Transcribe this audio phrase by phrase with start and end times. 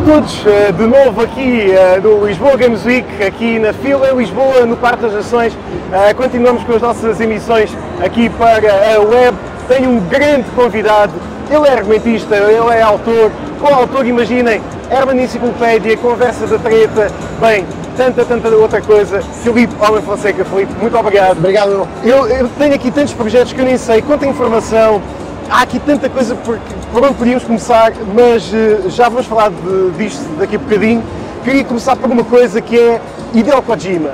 [0.00, 4.16] a todos, eh, de novo aqui eh, no Lisboa Games Week, aqui na fila em
[4.16, 5.52] Lisboa, no Parque das Nações.
[5.92, 7.70] Eh, Continuamos com as nossas emissões
[8.02, 9.36] aqui para a web.
[9.68, 11.12] Tenho um grande convidado,
[11.50, 18.24] ele é argumentista, ele é autor, co-autor, imaginem, Herman Enciclopédia, Conversa da Treta, bem, tanta,
[18.24, 19.20] tanta outra coisa.
[19.20, 21.36] Filipe Homem Fonseca, Filipe, muito obrigado.
[21.36, 21.86] Obrigado.
[22.02, 25.02] Eu, eu tenho aqui tantos projetos que eu nem sei quanta informação,
[25.50, 26.58] há aqui tanta coisa por,
[26.92, 31.02] por onde podíamos começar, mas eh, já vamos falar de, disto daqui a bocadinho.
[31.44, 33.00] Queria começar por uma coisa que é
[33.34, 34.10] Hideo Kojima.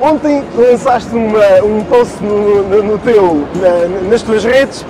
[0.00, 4.84] Ontem lançaste uma- um post no, no- no teu, na- nas tuas redes,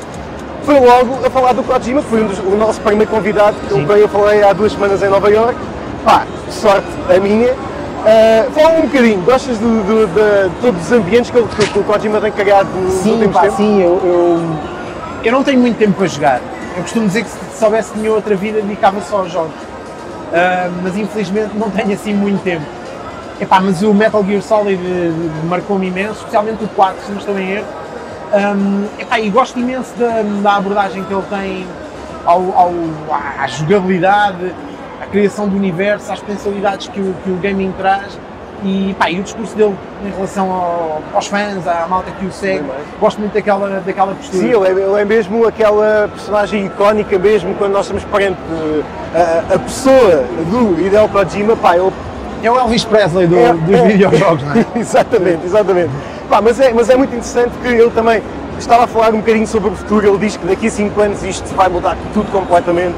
[0.65, 3.87] foi logo a falar do Kojima, que foi um dos- o nosso primeiro convidado, com
[3.87, 5.55] quem eu falei há duas semanas em Nova York.
[6.05, 7.53] Pá, sorte a minha.
[7.53, 9.65] Uh, fala um bocadinho, gostas de,
[10.63, 13.57] todos os ambientes que, o- que o Kojima tem criado nos Sim, últimos pá, tempos?
[13.57, 14.41] sim, eu, eu,
[15.27, 16.41] eu não tenho muito tempo para jogar.
[16.77, 19.55] Eu costumo dizer que se soubesse que tinha outra vida, dedicava só aos jogos.
[20.33, 22.65] Ah, mas infelizmente não tenho assim muito tempo.
[23.41, 25.11] Epá, mas o Metal Gear Solid eh,
[25.47, 27.67] marcou-me imenso, especialmente o 4, se não estou em erro.
[28.33, 31.67] Um, epá, e gosto imenso da, da abordagem que ele tem
[32.25, 32.73] ao, ao-
[33.39, 34.55] à jogabilidade,
[35.03, 38.19] à criação do universo, às potencialidades que o, que o gaming traz
[38.65, 42.33] e, pá, e o discurso dele em relação ao- aos fãs, à malta que o
[42.33, 42.65] segue.
[43.01, 44.43] Gosto muito daquela, daquela postura.
[44.43, 48.39] Sim, ele é, ele é mesmo aquela personagem icónica mesmo quando nós estamos perante
[49.15, 51.93] a, a pessoa do Hideo Kojima, pá, ele
[52.43, 53.87] É o Elvis Presley do- É, dos é.
[53.87, 54.65] videojogos, não é?
[54.77, 55.91] exatamente, exatamente.
[56.29, 58.23] Pá, mas, é, mas é muito interessante que ele também
[58.59, 60.07] estava a falar um bocadinho sobre o futuro.
[60.07, 62.95] Ele diz que daqui a 5 anos isto vai mudar tudo completamente.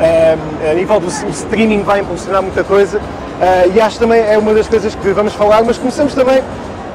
[0.00, 3.00] Ehm, a nível do streaming vai impulsionar muita coisa.
[3.40, 6.42] Eh, e acho também é uma das coisas que vamos falar, mas começamos também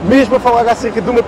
[0.07, 1.21] mesmo a falar acerca de uma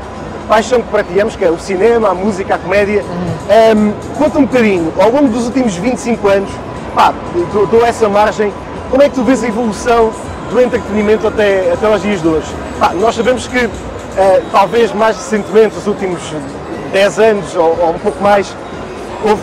[0.47, 3.03] paixão que partilhamos, que é o cinema, a música, a comédia.
[3.49, 6.49] Ehm, conta um bocadinho, ao longo dos últimos 25 anos,
[6.93, 7.13] pá,
[7.51, 8.53] dou, dou essa margem,
[8.89, 10.11] como é que tu vês a evolução
[10.49, 12.47] do entretenimento até, até aos dias de hoje?
[12.79, 13.69] Pá, nós sabemos que,
[14.17, 16.21] eh, talvez mais recentemente, os últimos
[16.93, 18.55] 10 anos ou, ou um pouco mais,
[19.23, 19.41] houve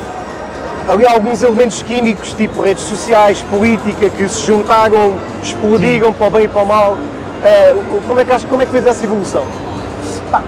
[0.88, 6.44] ali alguns elementos químicos, tipo redes sociais, política, que se juntaram, explodiram para o bem
[6.44, 6.98] e para o mal.
[7.44, 7.74] Eh,
[8.06, 9.44] como, é que, como é que vês essa evolução?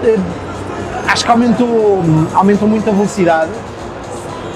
[0.03, 0.17] Eh,
[1.07, 2.01] acho que aumentou,
[2.33, 3.51] aumentou muito a velocidade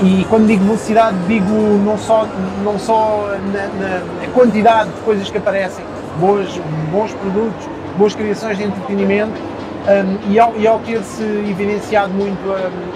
[0.02, 1.54] e quando digo velocidade digo
[1.86, 2.26] não só,
[2.64, 4.02] não só na, na-
[4.34, 5.84] quantidade de coisas que aparecem,
[6.20, 6.48] boas,
[6.92, 12.92] bons produtos, boas criações de entretenimento hum, e, ao, e ao ter-se evidenciado muito hum,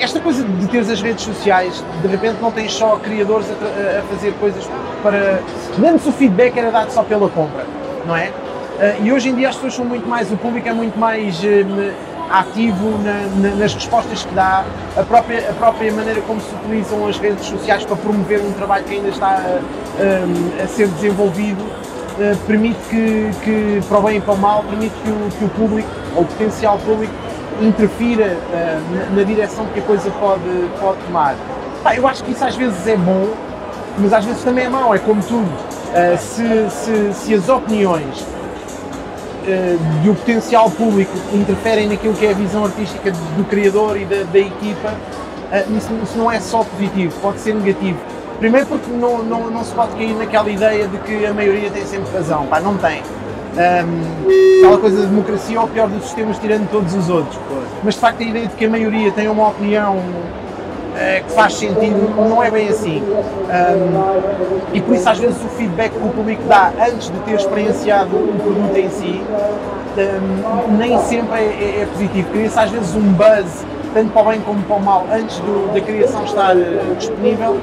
[0.00, 4.02] esta coisa de teres as redes sociais, de repente não tens só criadores a, a
[4.02, 4.68] fazer coisas
[5.02, 5.40] para.
[5.86, 7.64] Antes o feedback era dado só pela compra,
[8.06, 8.30] não é?
[8.80, 11.38] Ah, e hoje em dia as pessoas são muito mais, o público é muito mais
[11.44, 11.92] hum,
[12.30, 14.64] ativo na- na- nas respostas que dá,
[14.96, 18.82] a própria, a própria maneira como se utilizam as redes sociais para promover um trabalho
[18.84, 21.62] que ainda está a, a- a ser desenvolvido.
[22.18, 25.44] ah, permite que, que, para o bem e para o mal, permite que o, que
[25.44, 27.12] o público, ou o potencial público,
[27.60, 28.80] interfira ah,
[29.14, 30.42] na, direção que a coisa pode,
[30.80, 31.34] pode tomar.
[31.82, 33.28] Pá, eu acho que isso às vezes é bom,
[33.98, 35.50] mas às vezes também é mau, é como tudo.
[35.94, 38.26] Ah, se, se, se as opiniões
[39.46, 44.24] ah, do potencial público interferem naquilo que é a visão artística do criador e da,
[44.24, 44.94] da equipa,
[45.52, 47.98] ah, isso, isso não é só positivo, pode ser negativo.
[48.38, 51.84] Primeiro porque não, não, não se pode cair naquela ideia de que a maioria tem
[51.86, 53.02] sempre razão, pá, não tem.
[53.56, 57.38] Ahm, aquela coisa da democracia é o pior dos sistemas tirando todos os outros.
[57.82, 59.98] Mas de facto a ideia de que a maioria tem uma opinião
[60.96, 63.02] eh, que faz sentido não é bem assim.
[63.50, 67.34] Ahm, e por isso às vezes o feedback que o público dá antes de ter
[67.34, 69.22] experienciado o produto em si
[69.96, 72.28] ahm, nem sempre é, é- é positivo.
[72.30, 75.72] Cria-se às vezes um buzz tanto para o bem como para o mal, antes do-
[75.72, 77.56] da criação estar eh, disponível,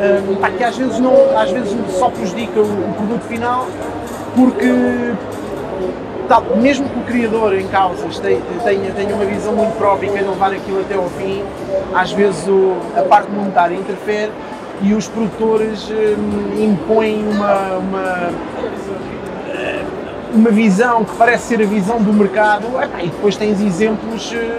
[0.00, 3.66] ahm, pá, que às vezes, não, às vezes só prejudica o, o produto final,
[4.36, 5.12] porque
[6.28, 10.10] tal, mesmo que o criador em causa este- tenha, tenha uma visão muito própria e
[10.10, 11.42] queira levar aquilo até ao fim,
[11.94, 14.30] às vezes o- a parte monetária interfere
[14.82, 18.30] e os produtores hum, impõem uma, uma,
[20.34, 22.64] uma visão que parece ser a visão do mercado
[23.02, 24.58] e depois tens exemplos eh,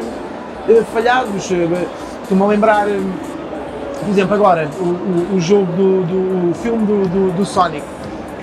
[0.70, 1.52] eh, falhados.
[1.52, 1.88] Eh,
[2.22, 3.12] Estou-me a lembrar, hum,
[4.00, 7.84] por exemplo, agora, o, o- o jogo do, do filme do, do, do Sonic,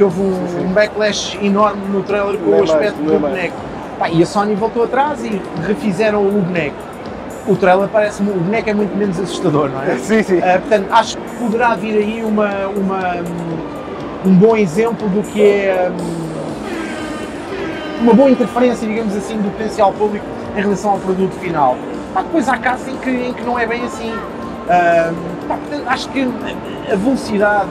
[0.00, 3.56] que houve um, um backlash enorme no trailer com é o aspecto é do boneco.
[3.98, 6.76] Pá, e a Sony voltou atrás e refizeram o boneco.
[7.46, 9.96] O trailer parece, o boneco é muito menos assustador, não é?
[10.00, 10.38] Sim, sim.
[10.38, 13.16] Ah, portanto, acho que poderá vir aí uma, uma,
[14.24, 15.96] um bom exemplo do que é hum,
[18.00, 20.24] uma boa interferência, digamos assim, do potencial público
[20.56, 21.76] em relação ao produto final.
[22.14, 24.14] Pá, depois há casos em que, em que não é bem assim.
[24.66, 25.12] Ah,
[25.46, 26.26] pá, portanto, acho que
[26.90, 27.68] a velocidade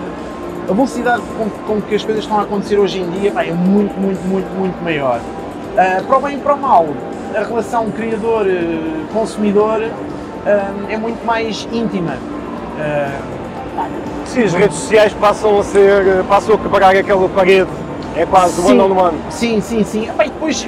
[0.70, 3.52] a velocidade com, com, que as coisas estão a acontecer hoje em dia pá, é
[3.52, 5.20] muito, muito, muito, muito maior.
[5.20, 6.88] Uh, para o bem e para o mal,
[7.36, 9.92] a relação criador-consumidor uh,
[10.90, 12.14] é muito mais íntima.
[12.14, 13.40] Uh,
[14.26, 17.70] Sim, as redes sociais passam a ser, passam a quebrar aquela parede,
[18.16, 19.18] é quase sim, one on one.
[19.32, 20.08] Sim, sim, sim.
[20.08, 20.68] E depois,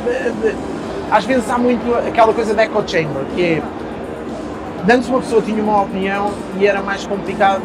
[1.11, 3.61] às vezes há muito aquela coisa da echo chamber, que é,
[4.91, 7.61] antes uma pessoa tinha uma opinião e era mais complicado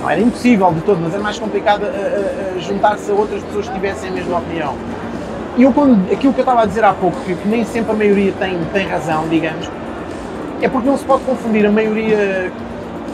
[0.00, 1.82] não era impossível de todo, mas era mais complicado
[2.60, 4.74] juntar-se a outras pessoas que tivessem a mesma opinião.
[5.56, 7.92] E eu, quando, aquilo que eu estava a dizer há pouco, que, que, nem sempre
[7.92, 9.70] a maioria tem, tem razão, digamos,
[10.60, 12.52] é porque não se pode confundir a maioria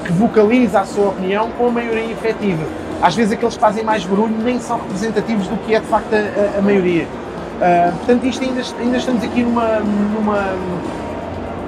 [0.04, 2.64] que vocaliza a sua opinião com a maioria efetiva.
[3.00, 6.12] Às vezes aqueles que fazem mais barulho nem são representativos do que é de facto
[6.14, 7.04] a, a maioria.
[7.04, 10.54] Uh, portanto, isto ainda, ainda estamos aqui numa, numa,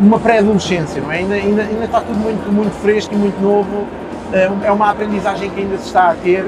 [0.01, 1.19] numa pré-adolescência, não é?
[1.19, 3.87] Ainda, ainda, ainda está tudo muito, muito fresco e muito novo
[4.65, 6.45] é uma aprendizagem que ainda se está a ter.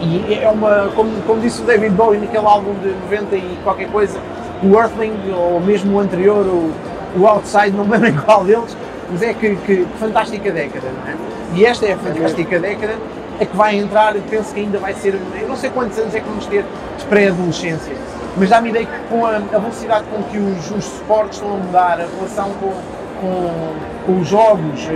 [0.00, 3.88] E é uma, como, como disse o David Bowie naquele álbum de 90 e qualquer
[3.88, 4.18] coisa,
[4.62, 6.72] o Earthling, ou mesmo o anterior, o,
[7.16, 8.76] o Outside, não me lembro qual deles,
[9.10, 11.16] mas é que, que fantástica década, não é?
[11.54, 12.94] E esta é a fantástica década,
[13.40, 16.20] a que vai entrar, penso que ainda vai ser, eu não sei quantos anos é
[16.20, 16.64] que vamos ter
[16.98, 17.94] de pré-adolescência,
[18.36, 21.56] mas dá-me ideia que com a, a, velocidade com que os, os suportes estão a
[21.58, 22.72] mudar, a relação com,
[23.20, 23.74] com,
[24.04, 24.88] com os jogos,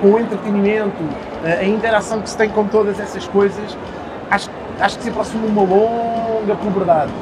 [0.00, 0.96] com o entretenimento,
[1.44, 3.76] a interação que se tem com todas essas coisas,
[4.30, 4.50] acho,
[4.80, 7.12] acho que se aproxima uma longa puberdade.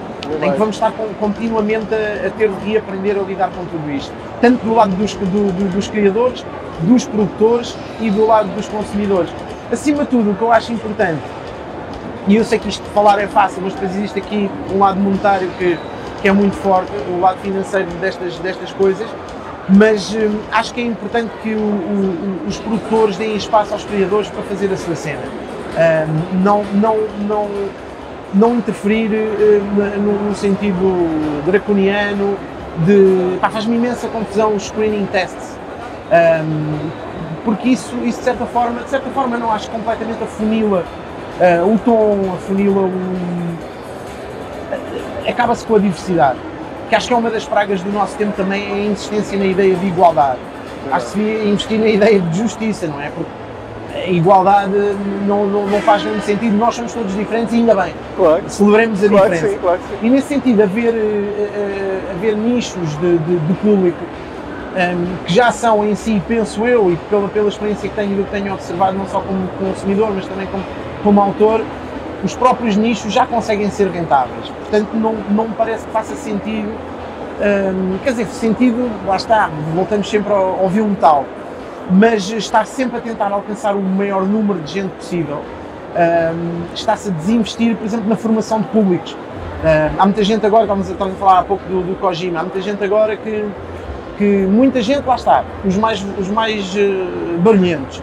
[0.43, 4.13] Em que vamos estar continuamente a, a, ter de reaprender a lidar com tudo isto.
[4.43, 6.45] Tanto do lado dos, do, do, dos criadores,
[6.83, 9.31] dos produtores e do lado dos consumidores.
[9.73, 11.23] Acima de tudo, o que eu acho importante,
[12.27, 15.01] e eu sei que isto de falar é fácil, mas depois existe aqui um lado
[15.01, 15.79] monetário que,
[16.21, 19.09] que é muito forte, o lado financeiro destas, destas coisas,
[19.69, 24.29] mas hum, acho que é importante que o, o, os produtores deem espaço aos criadores
[24.31, 25.21] para fazer a sua cena.
[25.23, 27.49] Hum, não, não, não,
[28.33, 32.37] não interferir hum, no, sentido draconiano
[32.87, 33.39] de.
[33.51, 35.59] faz-me imensa confusão os screening tests.
[37.45, 40.83] porque isso, isso de certa forma, de certa forma não acho completamente afunila
[41.41, 42.93] uh, o tom, afunila o.
[45.29, 46.39] acaba-se com a diversidade
[46.89, 49.47] que acho que é uma das pragas do nosso tempo também, é a insistência na
[49.47, 50.39] ideia de igualdade.
[50.91, 53.11] Acho que se investir na ideia de justiça, não é?
[53.11, 53.31] Porque
[53.95, 54.73] a igualdade
[55.27, 57.95] não, não, não faz nenhum sentido, nós somos todos diferentes e ainda bem.
[58.17, 58.43] Claro.
[58.47, 59.55] Celebremos a claro diferença.
[59.55, 60.07] Sim, claro sim.
[60.07, 63.99] E nesse sentido, haver, uh, haver nichos de, de, de público
[64.75, 68.25] um, ehm, que já são em si, penso eu, e pela, pela experiência que tenho,
[68.25, 70.65] que tenho observado, não só como consumidor, mas também como,
[71.03, 71.63] como autor,
[72.23, 74.49] os próprios nichos já conseguem ser rentáveis.
[74.49, 80.33] Portanto, não, não parece que faça sentido, hum, quer dizer, sentido, lá está, voltamos sempre
[80.33, 81.25] ao, ao metal,
[81.91, 85.43] mas estar sempre a tentar alcançar o maior número de gente possível.
[85.97, 89.17] Hum, está-se a desinvestir, por exemplo, na formação de públicos.
[89.65, 92.61] Hum, há muita gente agora, estamos a falar há pouco do, do Kojima, há muita
[92.61, 93.45] gente agora que,
[94.17, 98.03] que muita gente, lá está, os mais, os mais uh, barulhentos,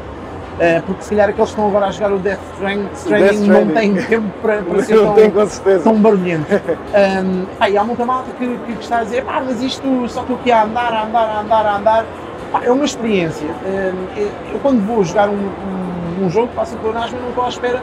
[0.56, 3.68] Uh, porque se calhar aqueles que estão agora a jogar o Death Stranding, Death não
[3.68, 6.46] têm tempo para, para ser tão, tão barulhento.
[6.96, 10.22] Um, ah, e há muita malta que, que, está a dizer, pá, mas isto só
[10.22, 12.06] estou aqui a andar, a andar, a andar, a andar.
[12.54, 13.48] Pá, é uma experiência.
[13.48, 17.50] Um, eu quando vou jogar um, um, um jogo, passo a planagem, não estou à
[17.50, 17.82] espera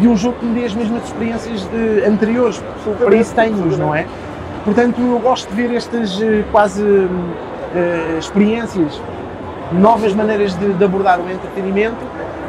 [0.00, 2.62] de um jogo que me dê as mesmas experiências de anteriores,
[2.98, 4.06] para isso tenho-os, não é?
[4.64, 9.00] Portanto, eu gosto de ver estas eh, quase uh, experiências
[9.72, 12.04] novas maneiras de, de abordar o entretenimento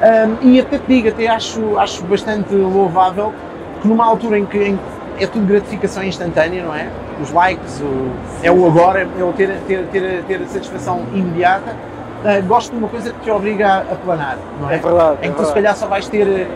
[0.05, 3.33] um, e até te digo, até acho, acho bastante louvável
[3.81, 4.79] que numa altura em que, em
[5.17, 6.89] é tudo gratificação instantânea, não é?
[7.21, 8.11] Os likes, o,
[8.43, 11.75] é o agora, é o ter, ter, ter, ter a satisfação imediata.
[12.23, 14.75] Uh, gosto de uma coisa que te obriga a, planar, não é?
[14.75, 15.17] É verdade.
[15.21, 16.49] Em é que tu se calhar só vais ter,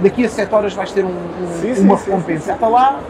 [0.00, 2.52] daqui a 7 horas vais ter um, um, sim, uma sim, recompensa.
[2.52, 3.00] Está lá.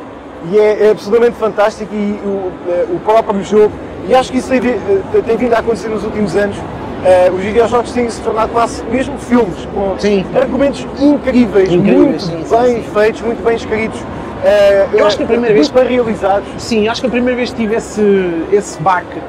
[0.51, 3.73] E é, é, absolutamente fantástico e o, eh, o próprio jogo,
[4.09, 6.57] e acho que isso tem, eh, tem vindo a acontecer nos últimos anos,
[7.03, 10.25] Uh, os videojogos têm se tornado quase mesmo filmes, com sim.
[10.37, 14.01] argumentos incríveis, incríveis muito sim, bem sim, feitos, muito bem escritos.
[14.01, 15.69] Uh, eu acho que a primeira vez.
[15.69, 16.49] bem realizados.
[16.59, 19.21] Sim, acho que a primeira vez tive esse, esse baque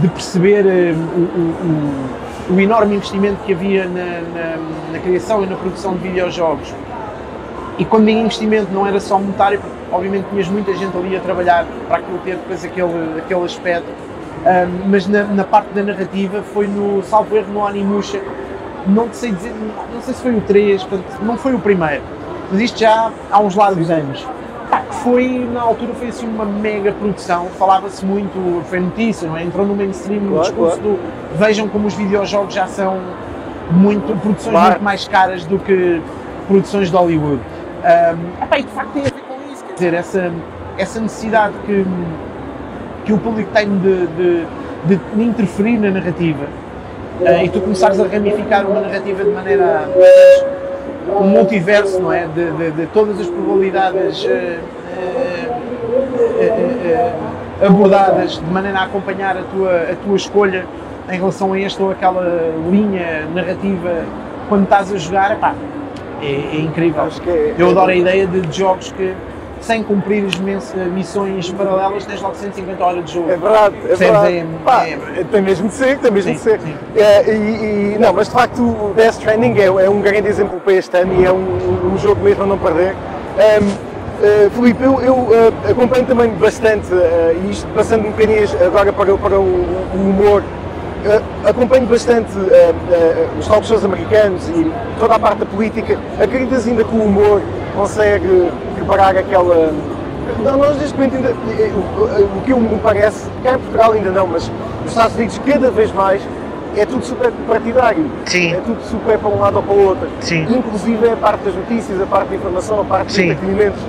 [0.00, 0.96] de perceber uh,
[2.48, 4.56] o, o, o, enorme investimento que havia na, na,
[4.92, 6.74] na, criação e na produção de videojogos.
[7.78, 11.20] E quando digo investimento não era só monetário, porque obviamente tinhas muita gente ali a
[11.20, 13.86] trabalhar para aquilo ter depois aquele, aquele aspecto
[14.44, 18.20] um, mas na, na, parte da narrativa foi no, salvo erro, no Animusha,
[18.86, 19.54] não sei dizer,
[19.92, 22.02] não sei se foi o 3, portanto, não foi o primeiro,
[22.52, 24.26] mas isto já há uns largos anos.
[24.88, 29.44] que foi, na altura, foi assim uma mega produção, falava-se muito, foi notícia, não é?
[29.44, 30.98] Entrou no mainstream claro, discurso claro.
[30.98, 33.00] do vejam como os videojogos já são
[33.70, 34.70] muito, produções claro.
[34.72, 36.00] muito mais caras do que
[36.46, 37.40] produções de Hollywood.
[37.40, 40.32] Um, epá, e de facto tem a ver com isso, quer dizer, essa,
[40.78, 41.84] essa necessidade que,
[43.04, 44.46] que o público tem de, de,
[44.86, 46.46] de, de interferir na narrativa
[47.20, 49.88] uh, e tu começares a ramificar uma narrativa de maneira
[51.08, 52.26] um multiverso, não é?
[52.26, 54.58] De, de, de todas as probabilidades uh,
[57.60, 60.64] uh, abordadas de maneira a acompanhar a tua, a tua escolha
[61.10, 64.04] em relação a esta ou aquela linha narrativa
[64.48, 65.54] quando estás a jogar, epá,
[66.22, 67.08] é, é incrível.
[67.26, 69.14] É, Eu adoro a ideia de jogos que
[69.64, 70.34] sem cumprir as
[70.88, 73.30] missões paralelas, tens logo 150 horas de jogo.
[73.30, 74.36] É verdade, é verdade.
[74.36, 76.60] É, Pá, é, tem mesmo de ser, tem mesmo sim, de ser.
[76.94, 80.60] É, e, e, não, mas de facto o Death Stranding é, é, um grande exemplo
[80.60, 82.94] para este ano e é um, um jogo mesmo a não perder.
[82.94, 88.92] Um, uh, Filipe, eu, eu uh, acompanho também bastante, uh, isto passando um bocadinho agora
[88.92, 90.42] para, para o, o humor,
[91.06, 95.98] uh, acompanho bastante uh, os talk shows americanos e toda a parte da política.
[96.20, 97.42] Acreditas ainda que o humor
[97.74, 99.72] consegue preparar aquela.
[100.42, 101.30] Não, nós neste momento ainda.
[101.32, 104.50] O, que me parece, cá em Portugal ainda não, mas
[104.82, 106.22] nos Estados Unidos cada vez mais
[106.76, 108.10] é tudo super partidário.
[108.26, 108.52] Sim.
[108.52, 110.08] É tudo super para um lado ou para o outro.
[110.20, 110.46] Sim.
[110.50, 113.80] Inclusive a parte das notícias, a parte da informação, a parte dos entretenimentos.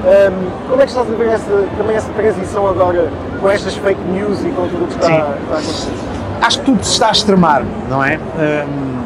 [0.00, 4.00] Um, como é que estás a ver essa, também essa transição agora com estas fake
[4.10, 6.19] news e com tudo o que está, está a acontecer?
[6.40, 8.18] Acho que tudo se está a extremar, não é?
[8.18, 9.00] Um,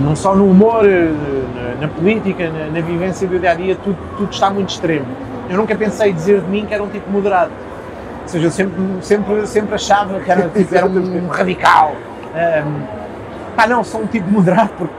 [0.00, 1.10] não só no humor, eh,
[1.54, 5.06] na, na política, na, na, vivência do dia a dia, tudo, tudo está muito extremo.
[5.50, 7.50] Eu nunca pensei dizer de mim que era um tipo moderado.
[8.22, 11.92] Ou seja, eu sempre, sempre, sempre achava que era, tipo, era um, um radical.
[12.34, 14.94] Um, pá, não, sou um tipo moderado porque.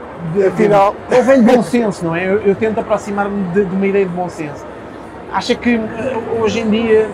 [0.46, 0.94] Afinal.
[1.10, 2.26] Eu venho de bom senso, não é?
[2.26, 4.64] Eu, eu tento aproximar-me de, de uma ideia de bom senso.
[5.32, 7.08] Acha que eh, hoje em dia,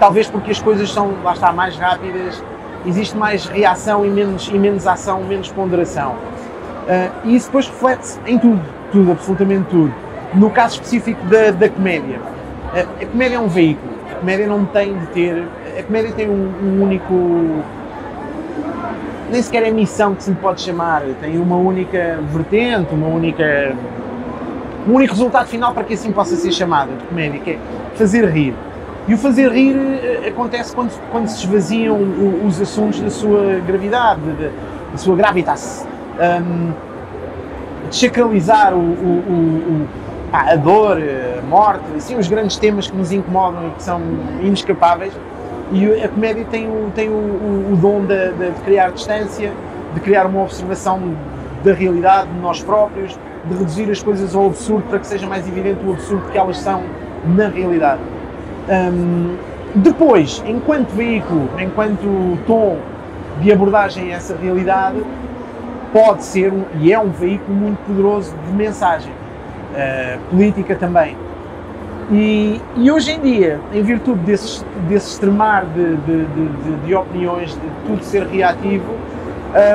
[0.00, 2.42] talvez porque as coisas são, lá está, mais rápidas,
[2.86, 6.12] existe mais reação e menos, e menos ação, menos ponderação.
[6.12, 9.92] Uh, e isso depois reflete em tudo, tudo, absolutamente tudo.
[10.34, 14.64] No caso específico da, da comédia, uh, a comédia é um veículo, a comédia não
[14.64, 15.44] tem de ter,
[15.78, 17.62] a comédia tem um, um único,
[19.30, 23.74] nem sequer é missão que se lhe pode chamar, tem uma única vertente, uma única,
[24.88, 27.58] um único resultado final para que assim possa ser chamada de comédia, que é
[27.94, 28.54] fazer rir.
[29.08, 31.98] E o fazer rir uh, acontece quando, quando se esvaziam
[32.46, 34.20] os assuntos da sua gravidade,
[34.92, 35.86] da sua gravitas
[36.18, 36.72] um,
[37.90, 39.88] desacralizar o, o, o,
[40.32, 44.00] a dor, a morte, assim, os grandes temas que nos incomodam e que são
[44.42, 45.12] inescapáveis.
[45.72, 49.52] E a comédia tem o, tem o, o dom de, de, criar distância,
[49.94, 51.00] de criar uma observação
[51.62, 55.46] da realidade de nós próprios, de reduzir as coisas ao absurdo para que seja mais
[55.46, 56.82] evidente o absurdo que elas são
[57.26, 58.00] na realidade.
[58.68, 59.36] Um,
[59.74, 62.78] depois, enquanto veículo, enquanto tom
[63.40, 65.02] de abordagem a essa realidade,
[65.92, 71.16] pode ser e é um veículo muito poderoso de mensagem uh, política também.
[72.10, 77.50] E, e, hoje em dia, em virtude desse, desse extremar de, de, de, de opiniões,
[77.50, 78.94] de tudo ser reativo,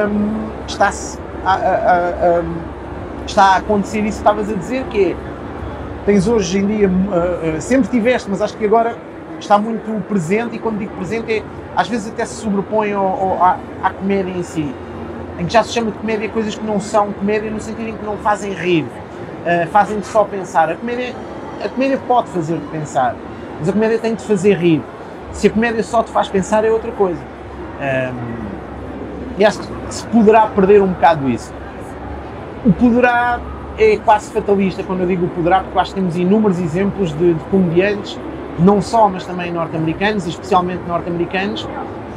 [0.10, 2.56] um, está-se a, a, a, um,
[3.28, 5.16] está a acontecer isso que estavas a dizer, que é,
[6.05, 8.95] tens hoje em dia, uh, uh, sempre tiveste, mas acho que agora
[9.39, 11.43] está muito presente, e quando digo presente é,
[11.75, 14.74] às vezes até se sobrepõe ao, ao, à, à comédia em si
[15.39, 17.98] em que já se chama de comédia coisas que não são comédia no sentido em
[17.98, 20.69] que não fazem rir, uh, fazem só pensar.
[20.69, 21.13] A comédia,
[21.63, 23.15] a comédia pode fazer pensar,
[23.60, 24.81] mas a comédia tem de fazer rir.
[25.31, 27.22] Se a comédia só te faz pensar é outra coisa.
[27.79, 28.43] Um,
[29.38, 31.51] e acho que se poderá perder um bocado isso.
[32.63, 33.41] O poderá
[33.77, 37.34] é quase fatalista quando eu digo o poderá, porque acho que temos inúmeros exemplos de,
[37.34, 38.20] de comediantes,
[38.60, 41.68] não só, mas também norte-americanos, especialmente norte-americanos,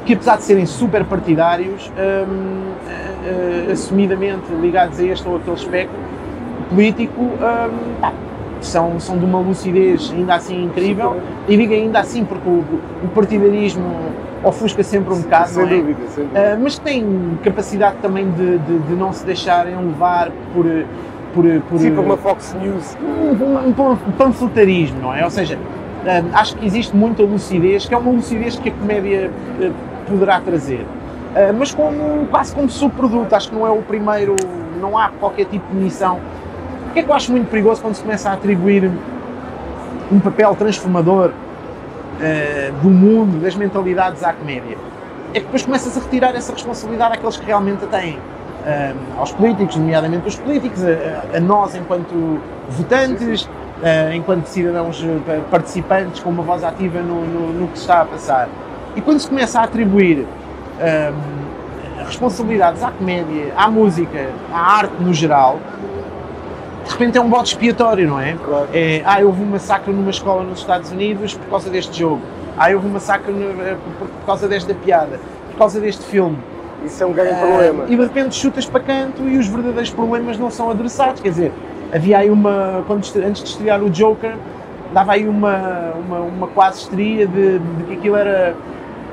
[0.04, 5.56] que apesar de serem super partidários, um, uh, uh, assumidamente ligados a este ou aquele
[5.56, 5.96] espectro
[6.68, 8.12] político, um, pá,
[8.60, 12.64] são, são de uma lucidez ainda assim incrível, e digo ainda assim porque o,
[13.02, 14.12] o partidarismo
[14.44, 15.66] ofusca sempre um bocado, sem é?
[15.66, 16.54] dúvida, sem dúvida.
[16.54, 20.64] Uh, mas tem capacidade também de, de, de, não se deixarem levar por,
[21.36, 22.96] por, por, Sim, por uma Fox News.
[23.02, 25.22] Um, um, um panfletarismo, não é?
[25.22, 25.58] Ou seja,
[26.32, 29.30] acho que existe muita lucidez, que é uma lucidez que a comédia
[30.08, 30.80] poderá trazer.
[30.80, 34.34] Uh, mas como, quase como subproduto, acho que não é o primeiro,
[34.80, 36.18] não há qualquer tipo de missão.
[36.88, 38.90] O que é que eu acho muito perigoso quando se começa a atribuir
[40.10, 44.78] um papel transformador uh, do mundo, das mentalidades à comédia?
[45.34, 48.18] É que depois começas a retirar essa responsabilidade àqueles que realmente a têm.
[48.66, 55.04] Uh, aos políticos, nomeadamente os políticos, a, a nós enquanto votantes, uh, enquanto cidadãos
[55.52, 58.48] participantes com uma voz ativa no, no, no que se está a passar.
[58.96, 65.14] E quando se começa a atribuir um, responsabilidades à comédia, à música, à arte no
[65.14, 65.60] geral,
[66.84, 68.32] de repente é um bode expiatório, não é?
[68.32, 68.68] Claro.
[68.74, 72.22] É, ah, houve um massacre numa escola nos Estados Unidos por causa deste jogo.
[72.58, 75.20] Ah, houve um massacre no- eh, por, por causa desta piada,
[75.50, 76.38] por causa deste filme.
[76.84, 77.84] Isso é um grande Ah, problema.
[77.88, 81.20] E de repente chutas para canto e os verdadeiros problemas não são adressados.
[81.20, 81.52] Quer dizer,
[81.92, 82.84] havia aí uma.
[82.86, 84.34] Quando, antes de estrear o Joker,
[84.92, 88.54] dava aí uma, uma, uma quase histeria de, de que aquilo era.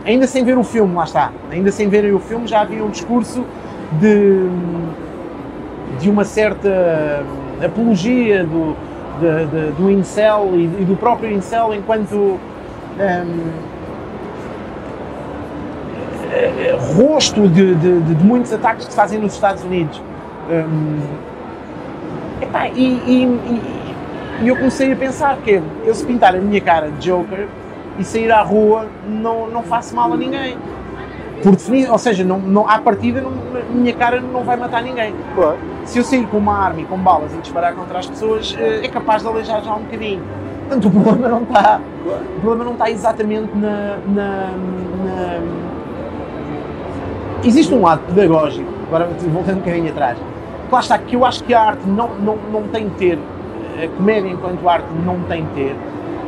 [0.05, 1.31] Ainda sem ver o filme, lá está.
[1.51, 3.45] Ainda sem verem o filme, já havia um discurso
[3.99, 4.47] de,
[5.99, 7.23] de uma certa
[7.63, 8.75] apologia do,
[9.21, 12.15] de- de- do incel e, e do próprio incel enquanto.
[12.15, 13.72] hum,
[16.95, 20.01] rosto de, de- de- muitos ataques que se fazem nos Estados Unidos.
[20.49, 20.99] Hum,
[22.41, 23.23] epá, e, e-
[24.41, 27.47] e- eu comecei a pensar que eu se pintar a minha cara de Joker
[27.97, 30.57] e sair à rua não, não faço mal a ninguém.
[31.41, 34.81] Por definir, ou seja, não, não, à partida não- a minha cara não vai matar
[34.81, 35.13] ninguém.
[35.35, 35.57] Claro.
[35.85, 38.81] Se eu sair com uma arma e com balas e disparar contra as pessoas, eh,
[38.83, 40.21] é capaz de aleijar já um bocadinho.
[40.67, 41.79] Portanto, o problema não está,
[42.37, 44.51] o problema não está exatamente na, na-
[45.03, 45.39] na-
[47.43, 50.17] Existe um lado pedagógico, agora voltando um bocadinho atrás,
[50.71, 53.19] lá está, que eu acho que a arte não, não, não tem de ter,
[53.83, 55.75] a comédia enquanto arte não tem de ter,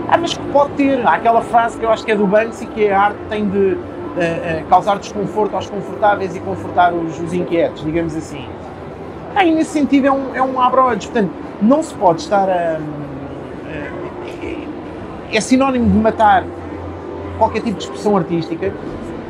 [0.07, 1.05] ah, mas que pode ter.
[1.05, 3.49] Há aquela frase que eu acho que é do Banksy, que é a arte tem
[3.49, 3.77] de
[4.17, 8.45] eh, eh, causar desconforto aos confortáveis e confortar os, os inquietos, digamos assim.
[9.35, 11.05] Ah, e nesse sentido é um, é um abre-olhos.
[11.05, 11.31] Portanto,
[11.61, 12.79] não se pode estar a.
[15.31, 16.43] é sinónimo de matar
[17.37, 18.71] qualquer tipo de expressão artística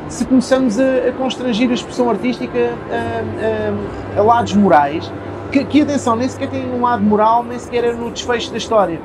[0.08, 2.58] se começamos a, a constrangir a expressão artística
[2.90, 5.10] a, a- a lados morais,
[5.50, 8.56] que, que atenção, nem sequer tem um lado moral, nem sequer é no desfecho da
[8.58, 9.00] história,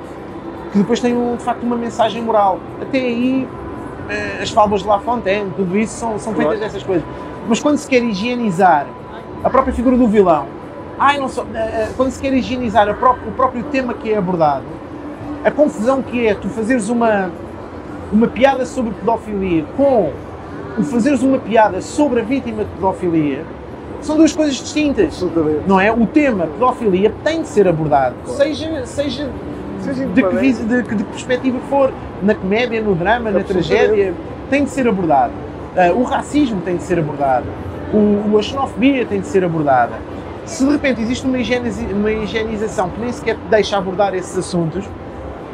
[0.72, 2.60] que depois tem um, de facto uma mensagem moral.
[2.82, 3.48] Até aí,
[4.10, 6.60] eh, as fábulas de La Fontaine, tudo isso são, são feitas Claro.
[6.60, 7.04] dessas coisas.
[7.48, 8.86] Mas quando se quer higienizar
[9.44, 10.46] a própria figura do vilão,
[11.00, 14.12] ai, não sou, eh, eh, quando se quer higienizar a pró- o próprio tema que
[14.14, 14.66] é abordado,
[15.44, 17.30] a confusão que é tu fazeres uma,
[18.12, 20.12] uma piada sobre pedofilia com
[20.78, 23.44] o fazeres uma piada sobre a vítima de pedofilia
[24.02, 25.06] são duas coisas distintas.
[25.06, 25.62] Absolutamente.
[25.68, 25.92] Não é?
[25.92, 28.38] O tema pedofilia tem de ser abordado, Claro.
[28.38, 29.30] seja, seja
[29.82, 34.14] Seja de que, de de perspectiva for, na comédia, no drama, na tragédia,
[34.50, 35.34] tem de ser abordado.
[35.76, 37.46] Ah, o racismo tem de ser abordado.
[37.94, 39.94] O, a xenofobia tem de ser abordada.
[40.46, 41.38] Se de repente existe uma,
[41.96, 44.86] uma higienização que nem sequer deixa abordar esses assuntos,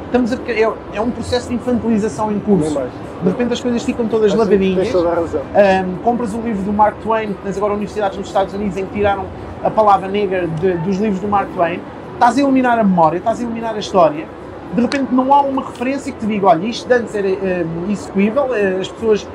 [0.07, 2.79] estamos a, é, é um processo de infantilização em curso.
[3.23, 4.91] De repente as coisas ficam todas que lavadinhas.
[4.91, 5.21] Toda.
[5.21, 8.85] Um, compras o livro do Mark Twain, que tens agora universidades nos Estados Unidos em
[8.85, 9.25] que tiraram
[9.63, 11.79] a palavra negra de- dos livros do Mark Twain,
[12.13, 14.25] estás a eliminar a memória, estás a eliminar a história,
[14.73, 18.53] de repente não há uma referência que te diga, olha, isto antes era um, execuível,
[18.53, 19.27] eh, as pessoas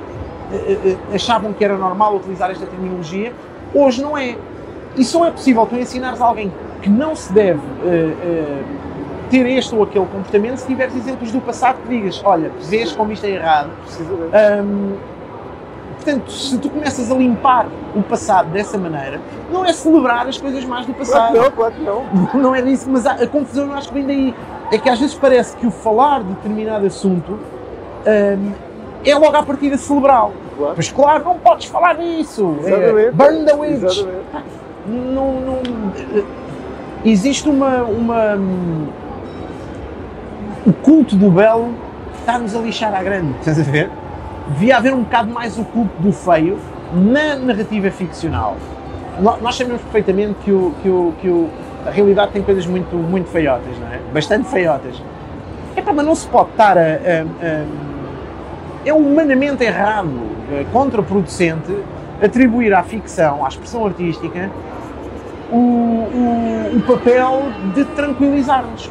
[0.52, 3.32] eh, eh, achavam que era normal utilizar esta terminologia,
[3.74, 4.36] hoje não é.
[4.96, 8.62] E só é possível tu ensinares a alguém que não se deve eh, eh,
[9.32, 13.10] ter este ou aquele comportamento se tiveres exemplos do passado que digas, olha, vês como
[13.12, 13.70] isto é errado.
[14.62, 14.92] Hum,
[15.96, 17.66] portanto, se tu começas a limpar
[17.96, 19.18] o passado dessa maneira,
[19.50, 21.32] não é celebrar as coisas más do Claro passado.
[21.32, 22.04] que não, claro que não.
[22.42, 24.34] Não é disso, mas a, a confusão eu acho que vem daí.
[24.70, 28.52] É que às vezes parece que o falar de determinado assunto hum,
[29.02, 30.34] é logo à partida celebrá-lo.
[30.58, 30.74] Claro.
[30.76, 32.54] Mas claro, não podes falar nisso.
[32.64, 33.10] É, Exatamente.
[33.12, 33.82] burn the witch.
[33.82, 34.24] Exatamente.
[34.86, 35.62] Não, não-
[37.04, 38.38] existe uma, uma
[40.66, 41.74] o culto do belo
[42.20, 43.90] está-nos a lixar à grande, estás a ver?
[44.48, 46.58] Devia haver um bocado mais o culto do feio
[46.94, 48.56] na narrativa ficcional.
[49.40, 51.48] Nós sabemos perfeitamente que, o, que, o, que o,
[51.86, 53.98] a realidade tem coisas muito, muito feiotas, não é?
[54.12, 55.02] Bastante feiotas.
[55.76, 57.64] Epá, mas não se pode estar a, a- a-
[58.84, 60.10] é humanamente errado,
[60.52, 61.72] eh, contraproducente,
[62.22, 64.50] atribuir à ficção, à expressão artística,
[65.50, 67.42] o, o- o papel
[67.74, 68.90] de tranquilizar-nos.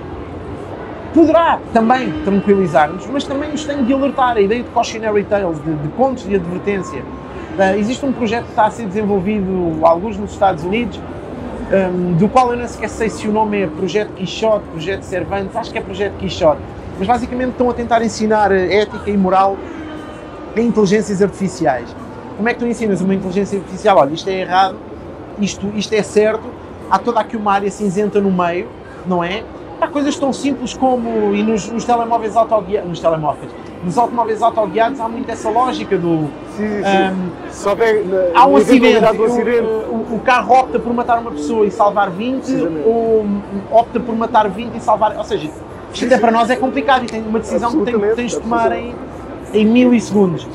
[1.14, 4.38] Poderá também tranquilizar-nos, mas também nos tem de alertar.
[4.38, 7.04] A ideia de cautionary tales, de, de contos de advertência.
[7.60, 11.00] Eh, existe um projeto que está a ser desenvolvido, alguns nos Estados Unidos,
[11.72, 15.56] um, do qual eu não sequer sei se o nome é Projeto Quixote, Projeto Cervantes,
[15.56, 16.62] acho que é Projeto Quixote.
[16.98, 19.58] Mas basicamente estão a tentar ensinar eh, ética e moral
[20.56, 21.94] em inteligências artificiais.
[22.38, 23.98] Como é que tu ensinas uma inteligência artificial?
[23.98, 24.76] Olha, isto é errado,
[25.40, 26.44] isto, isto é certo,
[26.90, 28.68] há toda aqui uma área cinzenta no meio,
[29.06, 29.44] não é?
[29.82, 33.52] Há coisas tão simples como, e nos, nos telemóveis autoguiados, nos telemóveis,
[33.84, 37.66] nos automóveis autoguiados há muito essa lógica do, Sim, sim.
[37.66, 39.62] um, houver na, há um acidente, o, acidente.
[39.62, 42.88] o- o carro opta por matar uma pessoa e salvar 20, Precisamente.
[42.88, 43.26] ou
[43.72, 45.18] opta por matar 20 e salvar.
[45.18, 45.50] Ou seja,
[45.92, 48.40] isto até para nós é complicado e tem uma decisão que tem- Absolutamente, tens de
[48.40, 48.94] tomar em,
[49.52, 50.46] em milissegundos.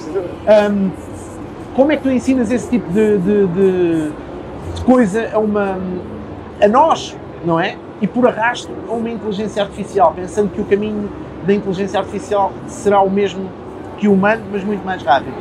[0.71, 0.91] Um,
[1.75, 4.11] como é que tu ensinas esse tipo de, de- de-
[4.77, 5.77] de coisa a uma
[6.63, 7.77] a nós, não é?
[8.01, 11.09] E por arrasto a uma inteligência artificial, pensando que o caminho
[11.47, 13.49] da inteligência artificial será o mesmo
[13.99, 15.35] que o humano, mas muito mais rápido.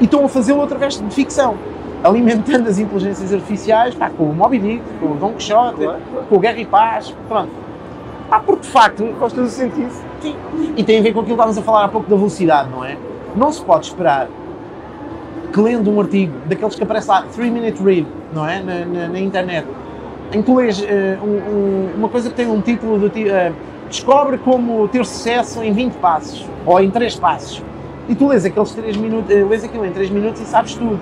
[0.00, 1.54] E estão a fazê-lo através de ficção,
[2.02, 5.98] alimentando as inteligências artificiais pá, com o Moby Dick, com o Don Quixote, Claro.
[6.28, 7.50] com o Guerra e Paz, pronto.
[8.28, 9.90] Pá, porque de facto, Faz todo o sentido.
[10.20, 10.34] sim,
[10.76, 12.84] e tem a ver com aquilo que estávamos a falar há pouco da velocidade, não
[12.84, 12.96] é?
[13.36, 14.28] Não se pode esperar
[15.52, 18.60] que lendo um artigo, daqueles que aparece lá, 3 minute read, não é?
[18.62, 19.66] Na, na- na internet,
[20.32, 20.42] em
[20.82, 23.30] eh, um- um- uma coisa que tem um título do tipo
[23.88, 27.62] Descobre como ter sucesso em 20 passos, ou em 3 passos.
[28.08, 30.98] E tu lês aqueles 3 minutos, eh, lês aquilo em 3 minutos e sabes tudo.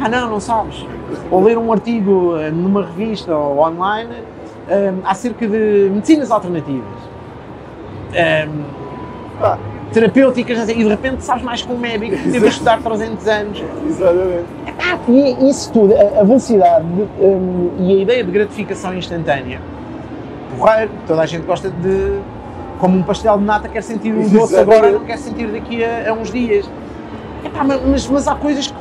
[0.00, 0.86] Ah não, não sabes.
[1.30, 4.10] Ou ler um artigo eh, numa revista ou online
[4.68, 6.84] eh, acerca de medicinas alternativas.
[8.12, 8.48] Eh,
[9.40, 9.58] Pá,
[9.92, 13.62] terapêuticas e de repente sabes mais que um médico que teve a estudar 300 anos.
[13.86, 14.44] exatamente.
[14.78, 19.60] Ah, e isso tudo, a, a velocidade de, hum, e a ideia de gratificação instantânea,
[20.56, 22.18] porreiro, toda a gente gosta de.
[22.78, 26.10] Como um pastel de nata quer sentir o doce agora, não quer sentir daqui a,
[26.10, 26.68] a uns dias.
[27.44, 28.74] Epá, ma- mas, mas há coisas que,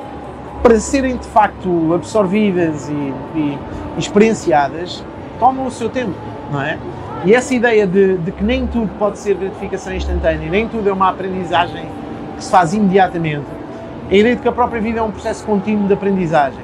[0.63, 3.57] para serem de facto absorvidas e, e
[3.97, 5.03] experienciadas,
[5.37, 6.13] tomam o seu tempo,
[6.49, 6.77] não é?
[7.25, 10.93] E essa ideia de, de que nem tudo pode ser gratificação instantânea, nem tudo é
[10.93, 11.85] uma aprendizagem
[12.37, 13.45] que se faz imediatamente,
[14.09, 16.61] a ideia de que a própria vida é um processo contínuo de aprendizagem,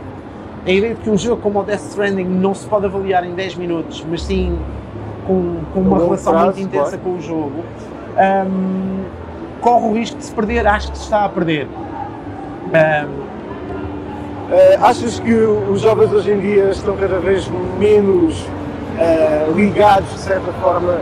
[0.65, 3.33] a ideia de que um jogo como o Death Stranding não se pode avaliar em
[3.33, 4.57] 10 minutos, mas sim
[5.27, 7.03] com, com uma relação prazo, muito intensa claro.
[7.03, 7.63] com o jogo,
[8.47, 9.03] hum,
[9.61, 11.67] corre o risco de se perder, acho que se está a perder.
[12.67, 13.25] Hum,
[14.51, 18.45] Eh, achas que os jovens hoje em dia estão cada vez menos
[18.99, 20.99] eh, ligados, de certa forma,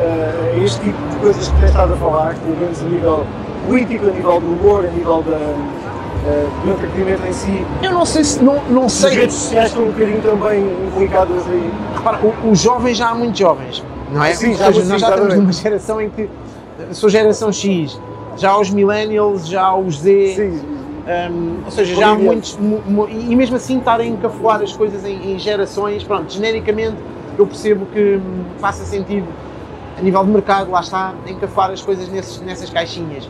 [0.00, 3.26] eh, a este tipo de coisas que tens estado a falar, pelo menos a nível
[3.66, 7.66] político, a nível do humor, a nível da, eh, do entretenimento em si?
[7.82, 11.46] eu não sei se, não, não As sei, redes sociais estão um bocadinho também implicadas
[11.48, 11.70] aí.
[11.96, 12.18] Repara,
[12.50, 14.34] os jovens já há muitos jovens, não é?
[14.34, 16.28] Sim, já seja, nós já estamos numa geração em que
[16.92, 18.00] sou geração X,
[18.36, 20.60] já há os millennials, já há os Z, Sim,
[21.30, 24.72] hum, ou seja, já há muitos, mu- mu- e mesmo assim estarem a encafuar as
[24.72, 26.96] coisas em, em gerações, pronto, genericamente
[27.42, 29.26] eu percebo que hum, faça sentido
[29.98, 33.28] a nível de mercado, lá está, encafuar as coisas nesses, nessas caixinhas.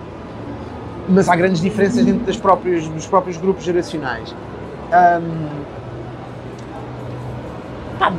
[1.09, 4.33] Mas há grandes diferenças dentro das próprias, dos próprios grupos geracionais.
[4.92, 5.48] Hum,
[7.98, 8.12] pá,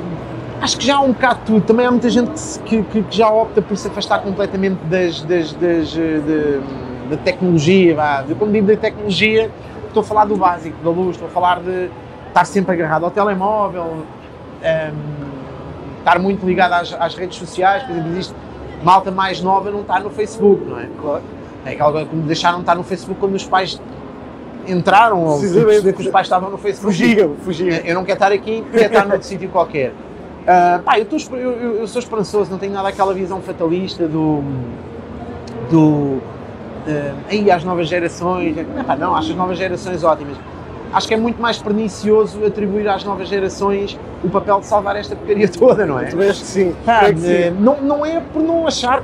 [0.61, 1.61] acho que já há um bocado tudo.
[1.61, 2.31] Também há muita gente
[2.65, 7.17] que, que- que- já opta por se afastar completamente das, das, das, eh, de- da
[7.17, 7.95] tecnologia.
[7.95, 8.23] Vá.
[8.37, 9.49] Quando digo da tecnologia,
[9.87, 11.89] estou a falar do básico, da luz, estou a falar de
[12.27, 14.03] estar sempre agarrado ao telemóvel,
[14.61, 14.93] ehm,
[16.03, 17.83] estar muito ligado às, às redes sociais.
[17.83, 18.33] Por exemplo, existe
[18.83, 20.87] malta mais nova não está no Facebook, não é?
[21.01, 21.21] claro.
[21.65, 23.81] É aquela coisa que me deixaram de estar no Facebook quando os pais
[24.67, 26.93] entraram ou perceber que os pais estavam no Facebook.
[26.93, 27.77] Fugiam, fugiam.
[27.85, 29.93] Eu não quero estar aqui, quero estar noutro sítio qualquer.
[30.45, 34.07] Ah, pá, eu, esper- eu, eu- eu sou esperançoso, não tenho nada aquela visão fatalista
[34.07, 34.41] do.
[35.69, 36.17] do.
[36.87, 38.55] ah, aí às novas gerações.
[38.55, 40.35] Não, pá, não, acho as novas gerações ótimas.
[40.93, 45.15] Acho que é muito mais pernicioso atribuir às novas gerações o papel de salvar esta
[45.15, 46.05] porcaria toda, não é?
[46.05, 46.75] Tu vês que sim.
[46.85, 47.57] Pá, creio que eh, sim.
[47.59, 49.03] não, não é por não achar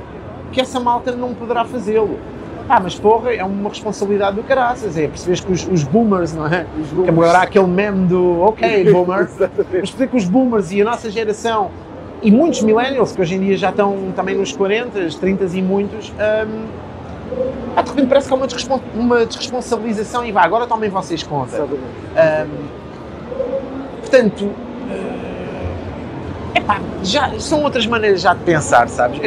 [0.52, 2.18] que essa malta não poderá fazê-lo.
[2.68, 6.46] Pá, mas porra, é uma responsabilidade do caraças, é perceberes que os, os boomers, não
[6.46, 6.66] é?
[6.80, 7.08] Os Que boomers.
[7.18, 11.10] agora há aquele meme do ok, boomer, mas perceber que os boomers e a nossa
[11.10, 11.70] geração
[12.22, 16.10] e muitos millennials, que hoje em dia já estão também nos 40, 30 e muitos,
[16.10, 16.66] hum,
[17.74, 21.22] pá, de repente parece que há uma, desrespon- uma desresponsabilização e vá, agora tomem vocês
[21.22, 21.56] conta.
[22.16, 22.48] Ahm,
[24.00, 24.50] portanto,
[24.90, 29.20] eh, epá, já, são outras maneiras já de pensar, sabes?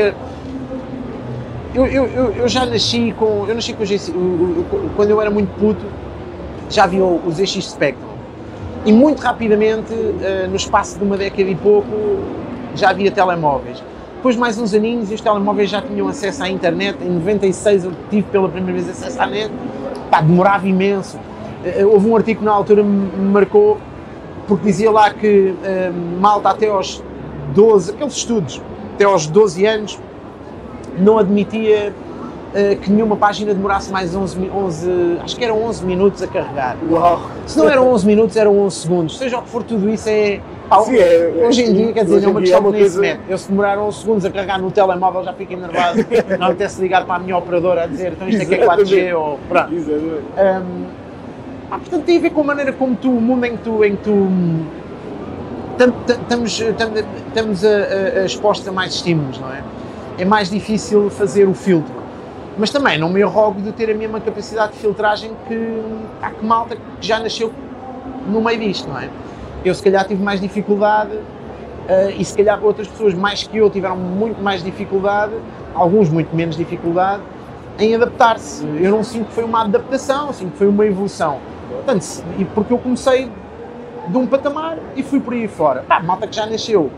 [1.75, 3.45] Eu, eu, eu, eu já nasci com.
[3.47, 3.85] Eu nasci com o-
[4.15, 5.83] o- o- quando eu era muito puto,
[6.69, 8.09] já vi o- os ZX Spectrum.
[8.85, 11.87] E muito rapidamente, eh, no espaço de uma década e pouco,
[12.75, 13.81] já havia telemóveis.
[14.23, 16.97] Depois mais uns aninhos e os telemóveis já tinham acesso à internet.
[17.03, 19.51] Em 96 eu tive pela primeira vez acesso à net.
[20.09, 21.19] Pá, demorava imenso.
[21.65, 23.77] Eh, Houve um artigo que na altura me marcou
[24.47, 27.03] porque dizia lá que eh, malta até aos
[27.53, 28.61] 12, aqueles estudos,
[28.95, 29.99] até aos 12 anos,
[30.97, 31.93] não admitia eh,
[32.81, 36.77] que nenhuma página demorasse mais 11, mi- 11, acho que eram 11 minutos a carregar.
[36.89, 37.21] Uau!
[37.47, 39.17] Se não eram 11 minutos, eram 11 segundos.
[39.17, 40.39] Seja o que for, tudo isso é.
[40.69, 42.79] pá, Sim, é- hoje em dia, quer dizer, é uma dia questão é uma que
[42.79, 43.21] nem se coisa- mete.
[43.31, 45.97] Eu, se demorar 11 segundos a carregar no telemóvel, já fico enervado.
[46.39, 48.81] não apetece ligar para a minha operadora a dizer então isto é que é 4G
[48.81, 49.13] Exatamente.
[49.13, 49.39] ou.
[49.49, 49.73] Pronto.
[49.73, 50.03] Exatamente.
[50.37, 50.85] Hum,
[51.71, 53.83] ah, portanto, tem a ver com a maneira como tu, o mundo em que tu.
[53.83, 54.65] Em que tu hum,
[55.77, 56.91] tam- tam- estamos, tam-
[57.27, 59.63] estamos a, a, a expostos a mais estímulos, não é?
[60.19, 62.02] É mais difícil fazer o filtro.
[62.57, 65.81] Mas também não me arrogo de ter a mesma capacidade de filtragem que
[66.21, 67.51] há que malta que já nasceu
[68.27, 69.09] no meio disto, não é?
[69.65, 71.17] Eu se calhar tive mais dificuldade
[71.83, 75.33] Uh, e se calhar outras pessoas mais que eu tiveram muito mais dificuldade,
[75.75, 77.21] alguns muito menos dificuldade,
[77.77, 78.65] em adaptar-se.
[78.79, 81.39] Eu não sinto que foi uma adaptação, sinto que foi uma evolução.
[81.69, 82.23] Portanto,
[82.55, 83.29] porque eu comecei
[84.07, 85.83] de um patamar e fui por aí fora.
[85.83, 86.89] Pá, malta que já nasceu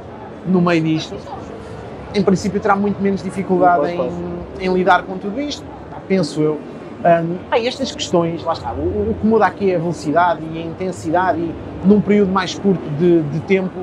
[0.46, 1.16] no meio disto,
[2.14, 3.98] em princípio terá muito menos dificuldade em,
[4.60, 6.60] em lidar com tudo isto, pá, penso eu.
[7.00, 10.58] Um, pá, estas questões, lá está, o, o, que muda aqui é a velocidade e
[10.58, 11.54] a intensidade e
[11.86, 13.82] num período mais curto de, de tempo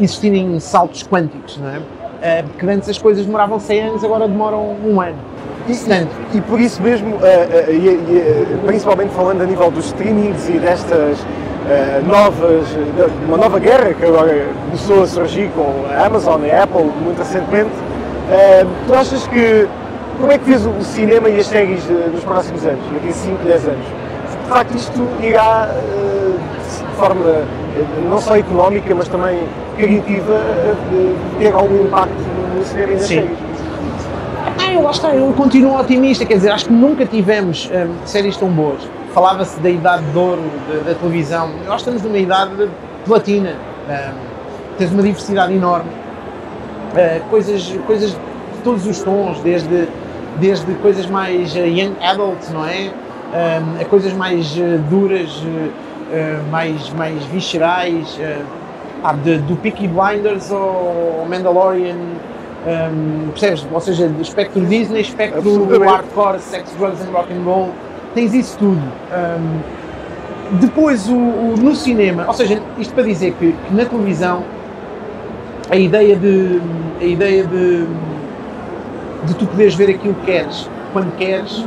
[0.00, 1.78] existirem saltos quânticos, não é?
[1.78, 5.18] Uh, que antes as coisas demoravam 100 anos, agora demoram um ano.
[5.68, 10.48] E, e, e por isso mesmo, uh, uh, e, principalmente falando a nível dos streamings
[10.48, 11.18] e destas
[12.06, 12.66] novas,
[13.24, 17.18] uma nova guerra que agora começou a surgir com a Amazon e a Apple muito
[17.18, 17.70] recentemente,
[18.86, 19.68] tu achas que,
[20.18, 23.44] como é que vês o cinema e as séries nos próximos anos, daqui a 5,
[23.44, 23.86] 10 anos?
[24.42, 27.44] De facto isto irá, de forma
[28.08, 29.40] não só económica, mas também
[29.76, 30.40] criativa,
[31.38, 32.14] ter algum impacto
[32.56, 33.38] no cinema e nas séries.
[34.58, 38.36] Ah, eu acho que eu continuo otimista, quer dizer, acho que nunca tivemos hum, séries
[38.36, 38.80] tão boas.
[39.14, 42.68] Falava-se da idade de ouro da, da, televisão, nós estamos numa idade de
[43.04, 43.54] platina,
[43.88, 44.12] hum,
[44.78, 45.90] tens uma diversidade enorme,
[46.92, 48.18] uh, coisas, coisas de
[48.64, 49.88] todos os tons, desde,
[50.38, 52.90] desde coisas mais uh, young adults, não é?
[53.32, 55.42] Um, a coisas mais uh, duras,
[56.50, 58.62] mais, mais viscerais, uh,
[59.24, 61.96] de, do Peaky Blinders ao Mandalorian,
[62.66, 63.66] um, percebes?
[63.72, 67.70] Ou seja, do espectro Disney, espectro hardcore, sex, drugs and rock and roll,
[68.14, 68.80] tens isso tudo.
[68.80, 69.82] Um,
[70.60, 74.44] depois, o, o, no cinema, ou seja, isto para dizer que, que, na televisão
[75.70, 76.60] a ideia de
[77.00, 77.86] a ideia de,
[79.24, 81.64] de tu poderes ver aquilo que queres, quando queres,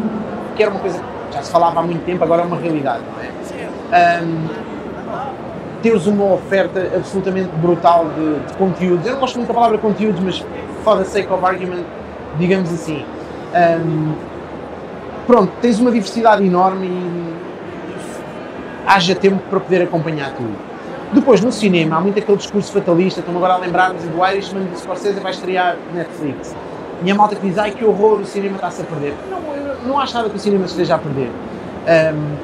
[0.56, 3.04] que era uma coisa que já se falava há muito tempo, agora é uma realidade,
[3.14, 4.22] não é?
[4.24, 4.48] um,
[5.82, 9.06] teres uma oferta absolutamente brutal de, de, conteúdos.
[9.06, 10.44] Eu não gosto muito da palavra conteúdos, mas
[10.84, 11.84] for the sake of argument,
[12.40, 13.06] digamos assim.
[13.54, 14.14] Um,
[15.28, 17.36] pronto, tens uma diversidade enorme e
[18.88, 20.75] haja tempo para poder acompanhar tudo.
[21.14, 24.80] Depois, no cinema, há muito aquele discurso fatalista, estamos agora a lembrar-nos do Irishman de
[24.80, 26.56] Scorsese vai estrear Netflix.
[27.04, 29.14] E a malta que diz, ai que horror, o cinema está-se a perder.
[29.30, 29.40] Não,
[29.88, 31.30] não acho nada que o cinema esteja a perder.
[31.30, 32.36] Um,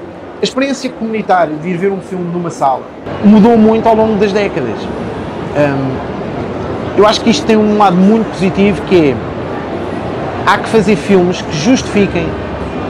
[0.42, 2.84] a experiência comunitária de ir ver um filme numa sala
[3.24, 4.80] mudou muito ao longo das décadas.
[5.56, 9.16] Um, eu acho que isto tem um lado muito positivo que é
[10.46, 12.28] há que fazer filmes que justifiquem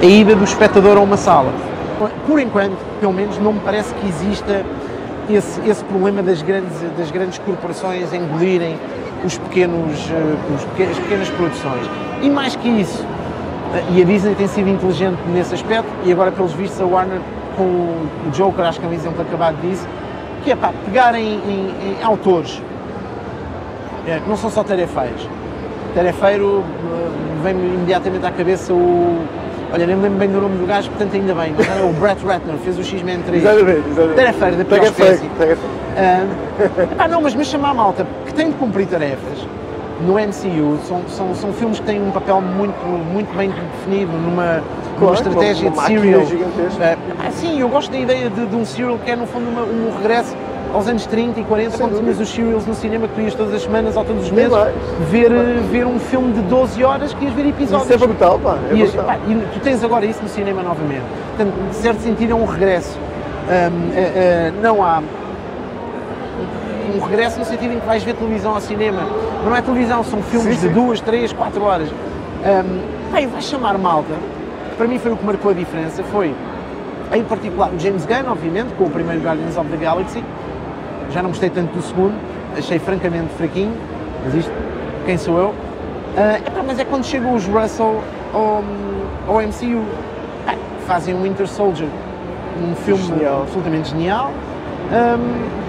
[0.01, 1.51] a ida do espectador a uma sala.
[2.25, 4.63] Por enquanto, pelo menos, não me parece que exista
[5.29, 8.77] esse, esse problema das grandes, das grandes corporações engolirem
[9.25, 11.89] os pequenos, uh, os pequenas, as pequenas produções.
[12.21, 16.31] E mais que isso, uh, e a Disney tem sido inteligente nesse aspecto, e agora,
[16.31, 17.19] pelos vistos, a Warner
[17.55, 19.87] com o Joker, acho que é um exemplo acabado disso,
[20.43, 22.61] que é pá, pegar em, em, autores
[24.07, 25.27] é, não são só tarefeiros.
[25.93, 29.19] Tarefeiro eh, vem-me imediatamente à cabeça o.
[29.73, 31.93] Olha, nem me lembro bem do nome do gajo, portanto ainda bem, mas era o
[31.93, 33.43] Brett Ratner, fez o X-Men 3.
[33.43, 34.15] Exatamente, exatamente.
[34.15, 35.29] Tarefeiro da pior espécie.
[35.97, 36.25] Ah,
[36.99, 39.47] ah, não, mas me chamar a malta que tem de cumprir tarefas
[40.05, 44.63] no MCU são, são, são filmes que têm um papel muito, muito bem definido numa,
[44.97, 46.21] claro, numa estratégia uma, uma de serial.
[46.21, 49.49] Uh, ah, sim, eu gosto da ideia de, de, um serial que é no fundo
[49.49, 50.35] uma, um regresso
[50.73, 53.35] aos anos 30 e 40, Sem quando tinhas os serials no cinema que tu ias
[53.35, 54.51] todas as semanas ou todos os meses
[55.09, 55.31] ver,
[55.71, 57.89] ver um filme de 12 horas que ias ver episódios.
[57.89, 58.57] Isso é brutal, pá.
[58.69, 59.05] É e, brutal.
[59.05, 61.03] Pá, e tu tens agora isso no cinema novamente.
[61.35, 62.97] Portanto, de certo sentido é um regresso.
[62.97, 65.01] Um, uh, uh, não há
[66.95, 69.01] um regresso no sentido em que vais ver televisão ao cinema.
[69.37, 70.67] Mas não é televisão, são filmes sim, sim.
[70.67, 71.89] de duas, três, quatro horas.
[71.89, 74.13] Um, bem, vais chamar malta,
[74.77, 76.33] para mim foi o que marcou a diferença, foi,
[77.13, 80.23] em particular, o James Gunn, obviamente, com o primeiro Guardians of the Galaxy,
[81.11, 82.13] já não gostei tanto do segundo,
[82.57, 83.73] achei francamente fraquinho,
[84.25, 84.51] mas isto,
[85.05, 85.47] quem sou eu?
[85.49, 88.01] Uh, epá, mas é quando chegam os Russell
[88.33, 88.63] ao,
[89.27, 89.85] ao MCU,
[90.85, 91.87] fazem um Winter Soldier,
[92.61, 93.41] um filme genial.
[93.43, 94.31] absolutamente genial.
[94.91, 95.61] Um,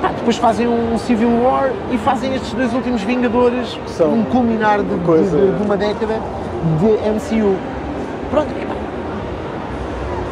[0.00, 4.80] Pá, depois fazem um Civil War e fazem estes dois últimos Vingadores, São um culminar
[4.80, 5.36] de, coisa...
[5.36, 6.20] de, de, uma década
[6.78, 7.56] de MCU.
[8.30, 8.74] Pronto, e, pá,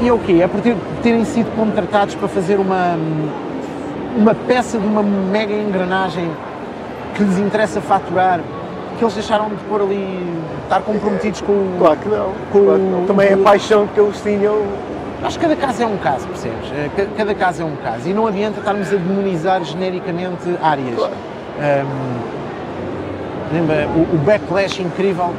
[0.02, 0.38] e é o quê?
[0.40, 2.96] É por ter, terem sido contratados para fazer uma,
[4.16, 6.30] uma peça de uma mega engrenagem
[7.14, 8.40] que lhes interessa faturar,
[8.98, 12.32] que eles deixaram de pôr ali, estar comprometidos com Claro que não.
[12.52, 13.06] Com, claro que não.
[13.06, 14.62] Também é a paixão que eles tinham
[15.22, 16.70] Acho que cada caso é um caso, percebes?
[16.72, 18.08] Eh, cada caso é um caso.
[18.08, 20.94] E não adianta estarmos a demonizar genericamente áreas.
[20.94, 21.14] Claro.
[21.58, 25.32] Um, lembra o, backlash incrível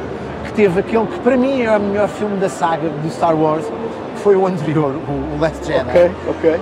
[0.44, 3.64] que teve aquele que para mim é o melhor filme da saga do Star Wars,
[4.16, 5.88] que foi o anterior, o Last Jedi.
[5.88, 6.60] Ok, ok.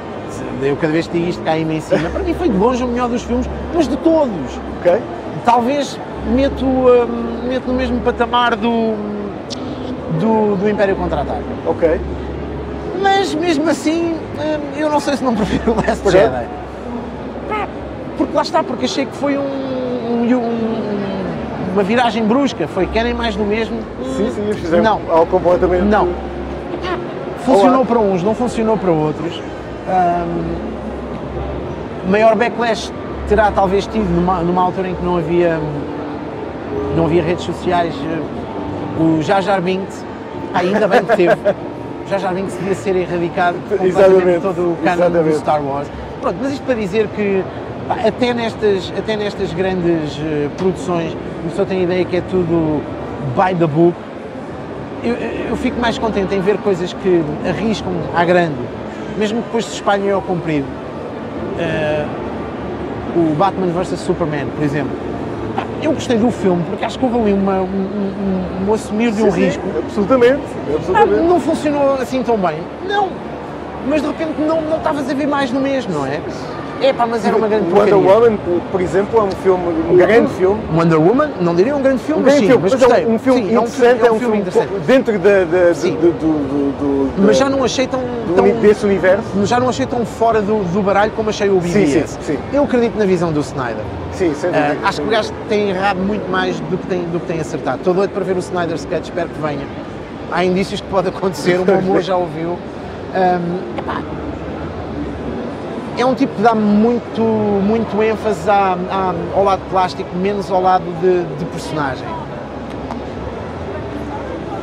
[0.63, 2.09] Eu cada vez que digo isto cai-me em cima.
[2.11, 4.59] Para mim foi de longe o melhor dos filmes, mas de todos.
[4.81, 5.01] Ok?
[5.45, 5.99] Talvez
[6.35, 8.95] meto, hum, meto no mesmo patamar do,
[10.21, 11.43] do, do Império Contra-Ataca.
[11.67, 12.01] Ok.
[13.01, 16.19] Mas mesmo assim, hum, eu não sei se não prefiro o Last Porquê?
[16.19, 16.47] Jedi.
[18.17, 22.67] Porque lá está, porque achei que foi um, um- um- uma viragem brusca.
[22.67, 23.79] Foi querem mais do mesmo?
[24.17, 25.01] Sim, sim, fizeram Não.
[25.11, 25.83] algo completamente.
[25.85, 26.09] Não.
[27.45, 27.87] Funcionou Olá.
[27.87, 29.41] para uns, não funcionou para outros.
[29.89, 30.57] Hum,
[32.11, 32.93] maior backlash
[33.29, 35.59] terá talvez tido numa, numa altura em que não havia,
[36.97, 37.95] não havia redes sociais.
[37.95, 38.21] eh,
[38.99, 40.05] O Jar Jar Binks,
[40.55, 41.35] ainda bem que teve.
[41.35, 45.33] O Jar Jar Binks devia ser erradicado completamente todo o canon do.
[45.35, 45.89] Star Wars.
[46.21, 47.45] Pronto, mas isto para dizer que
[47.89, 52.81] até, nestas, até nestas grandes eh, produções, a pessoa tem a ideia que é tudo
[53.37, 53.95] by the book,
[55.05, 55.15] eu,
[55.51, 58.55] eu fico mais contente em ver coisas que arriscam à grande,
[59.17, 60.67] mesmo que depois se espalhem ao comprido.
[61.59, 62.07] Eh,
[63.17, 64.93] o Batman vs Superman, por exemplo.
[65.83, 69.23] Eu gostei do filme porque acho que houve ali uma, um, um, um assumir de
[69.23, 69.63] um Sim, sim, risco.
[69.85, 70.43] Absolutamente.
[70.69, 71.23] Ah, absolutamente.
[71.23, 72.59] não funcionou assim tão bem.
[72.87, 73.09] Não.
[73.89, 76.21] Mas de repente não, não estavas a ver mais no mesmo, não é?
[76.83, 78.15] É pá, mas era uma grande Wonder porcaria.
[78.31, 78.39] Woman,
[78.71, 80.61] por exemplo, é um filme, um grande filme.
[80.75, 82.87] Wonder Woman, não diria um grande filme, Um mas grande sim, filme, mas mas é
[82.87, 83.07] gostei.
[83.07, 84.73] um, um filme Sim, é um interessante, filme- é um filme interessante.
[84.87, 85.95] dentro da, da- Sim.
[85.97, 89.25] do, do, do, do, Mas já não achei tão, do tão desse universo.
[89.45, 92.11] já não achei tão fora do, do baralho como achei o BBS.
[92.11, 92.39] Sim, sim, sim.
[92.53, 93.83] Eu acredito na visão do Snyder.
[94.13, 94.89] Sim, sem Ah, dúvida.
[94.89, 97.79] acho que o gajo tem errado muito mais do que tem, do que tem acertado.
[97.79, 99.67] Estou doido para ver o Snyder Sketch, espero que venha.
[100.31, 102.59] Há indícios que pode acontecer, o meu amor já ouviu.
[103.15, 104.03] Ahm, epá,
[105.99, 110.61] é um tipo que dá muito, muito ênfase à- à- ao lado plástico, menos ao
[110.61, 112.07] lado de, de personagem.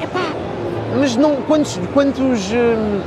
[0.01, 0.21] Epá,
[0.99, 2.99] mas não, quantos, quantos hum,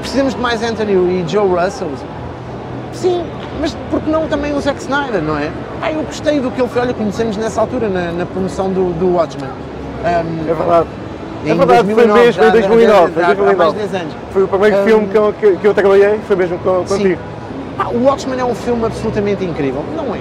[0.00, 1.90] precisamos de mais Anthony e Joe Russell?
[2.92, 3.24] Sim,
[3.60, 5.50] mas porque não também o Zack Snyder, não é?
[5.82, 8.92] Ah, eu gostei do que ele fez, olha, conhecemos nessa altura, na, na promoção do,
[8.98, 9.50] do Watchmen.
[10.04, 10.86] Um, É verdade.
[11.50, 13.12] É verdade, foi 2009, mesmo já- em 2009.
[13.14, 13.72] já- já- foi há mais 2009.
[13.72, 14.14] de 10 anos.
[14.32, 17.20] Foi o primeiro Hum, filme que eu, que, que eu trabalhei, foi mesmo com, contigo.
[17.94, 19.82] O Watchmen é um filme absolutamente incrível.
[19.96, 20.18] Não é.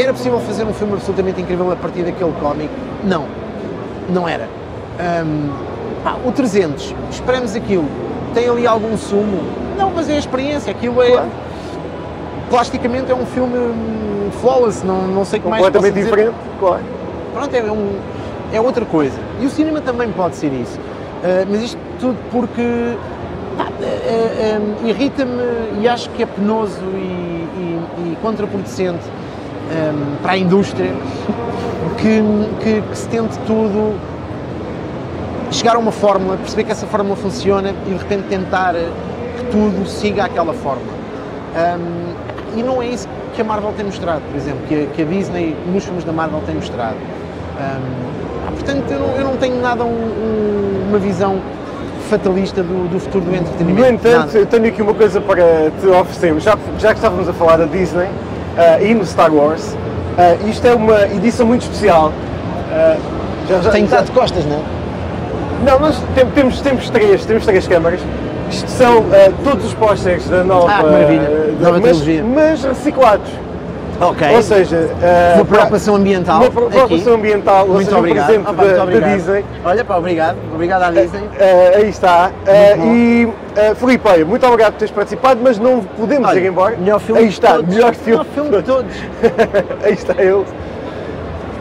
[0.00, 2.68] Era possível fazer um filme absolutamente incrível a partir daquele cómic?
[3.04, 3.24] Não.
[4.08, 4.48] Não era.
[5.24, 5.50] Hum,
[6.04, 7.86] pá, o 300, esperamos aquilo.
[8.34, 9.40] Tem ali algum sumo?
[9.78, 10.70] Não, mas é a experiência.
[10.70, 11.10] Aquilo é.
[11.12, 11.28] Claro.
[12.48, 16.82] Plasticamente é um filme hum, flawless, não, não sei o que mais Completamente diferente, claro.
[17.32, 17.92] Pronto, é, um,
[18.52, 19.18] é outra coisa.
[19.40, 20.78] E o cinema também pode ser isso.
[20.78, 22.96] Uh, mas isto tudo porque uh,
[24.86, 25.42] irrita-me
[25.80, 29.04] e acho que é penoso e, e- e contraproducente
[29.70, 30.92] um, para a indústria
[31.98, 32.22] que,
[32.64, 33.94] que- que se tente tudo
[35.50, 39.86] chegar a uma fórmula, perceber que essa fórmula funciona e de repente tentar que tudo
[39.86, 40.92] siga aquela fórmula.
[41.56, 45.02] Um, e não é isso que a Marvel tem mostrado, por exemplo, que a, que
[45.02, 46.96] a Disney nos filmes da Marvel tem mostrado.
[46.96, 48.20] Um,
[48.62, 51.36] portanto, eu não, eu não tenho nada um- um- uma visão
[52.08, 53.80] fatalista do, do futuro do entretenimento.
[53.80, 54.38] No entanto, Nada.
[54.38, 56.40] eu tenho aqui uma coisa para te oferecer.
[56.40, 58.08] Já, já que estávamos a falar da Disney
[58.58, 59.76] ah, e no Star Wars,
[60.18, 62.12] ah, isto é uma edição muito especial.
[62.72, 62.96] Ah,
[63.48, 64.60] já, já, Tenho que estar de costas, não é?
[65.70, 68.00] Não, nós tem- temos, temos, três, temos três câmaras.
[68.50, 71.20] Isto são ah, todos os pósteres da nova, Ah, maravilha.
[71.60, 72.24] da- Nova mas, trilogia.
[72.24, 73.28] mas reciclados.
[74.00, 74.34] Ok.
[74.34, 76.40] Ou seja, ah, Uma preocupação ambiental.
[76.40, 77.10] Uma preocupação aqui.
[77.10, 78.24] ambiental, Muito seja, obrigado.
[78.24, 79.14] um presente Ah, pá, da, da obrigado.
[79.14, 79.44] Disney.
[79.64, 80.36] Olha, pá, obrigado.
[80.54, 81.28] Obrigado à Disney.
[81.38, 82.30] Ah, aí está.
[82.82, 86.76] E uh, Filipe, olha, muito obrigado por teres participado, mas não podemos Olha, ir embora.
[86.78, 87.74] Melhor filme aí de está, todos.
[87.74, 88.94] melhor filme, filme de todos.
[89.84, 90.44] aí está ele.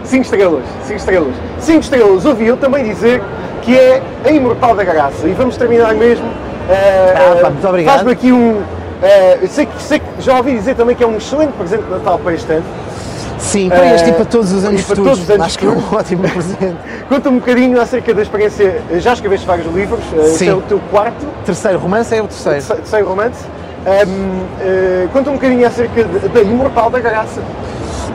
[0.06, 1.34] 5 estrelas, 5 estrelas.
[1.60, 3.22] 5 estrelas, ouvi eu também dizer
[3.62, 5.28] que é a Imortal da Graça.
[5.28, 6.26] E vamos terminar mesmo.
[6.70, 7.94] ah, Ah, pá, muito obrigado.
[7.96, 8.62] Faz-me aqui um.
[9.02, 11.90] Ah, eu sei que, sei já ouvi dizer também que é um excelente presente de
[11.92, 12.66] Natal para este ano.
[13.38, 15.12] Sim, para este Eh, e para todos os anos futuros.
[15.12, 16.76] todos os anos Acho que é um ótimo presente.
[17.08, 18.82] Conta-me um bocadinho acerca da experiência.
[18.98, 20.50] Já escreveste vários livros, ah, este Sim.
[20.50, 21.26] é o teu quarto.
[21.46, 22.58] Terceiro romance é o terceiro.
[22.58, 23.46] Terceiro terceiro romance.
[23.80, 27.42] Um, eh, conta um bocadinho acerca da Imortal da Graça.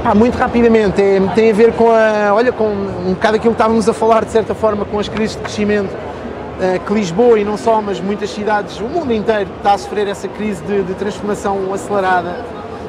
[0.02, 3.60] Pá, muito rapidamente, é- tem a ver com a, olha, com um bocado aquilo que
[3.60, 6.13] estávamos a falar de certa forma com as crises de crescimento eh,
[6.86, 10.28] que Lisboa e não só, mas muitas cidades, o mundo inteiro está a sofrer essa
[10.28, 12.36] crise de, de transformação acelerada.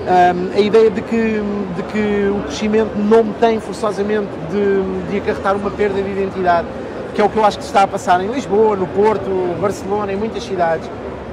[0.08, 1.42] Ahm, a ideia de que,
[1.76, 6.68] de que o crescimento não tem forçosamente de, de acarretar uma perda de identidade,
[7.16, 9.56] que é o que eu acho que se está a passar em Lisboa, no Porto,
[9.60, 10.88] Barcelona, em muitas cidades.